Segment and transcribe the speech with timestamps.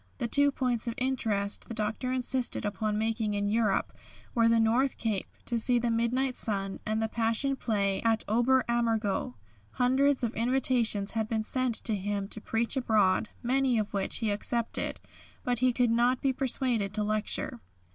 [0.17, 3.93] The two points of interest the Doctor insisted upon making in Europe
[4.33, 8.63] were the North Cape, to see the Midnight Sun, and the Passion Play at Ober
[8.67, 9.35] Ammergau.
[9.73, 14.31] Hundreds of invitations had been sent to him to preach abroad, many of which he
[14.31, 14.99] accepted,
[15.43, 17.59] but he could not be persuaded to lecture.